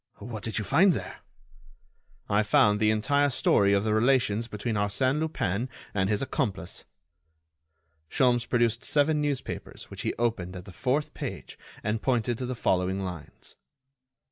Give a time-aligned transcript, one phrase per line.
[0.15, 1.17] "What did you find there?"
[2.27, 6.85] "I found the entire story of the relations between Arsène Lupin and his accomplice."
[8.09, 12.55] Sholmes produced seven newspapers which he opened at the fourth page and pointed to the
[12.55, 13.55] following lines: 1.